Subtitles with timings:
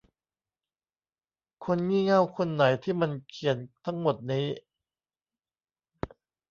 [1.65, 4.45] คนงี่เง่าคนไหนที่มันเขียนทั้งหมดนี้?